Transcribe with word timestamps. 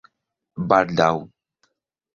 baldaŭ 0.69 1.13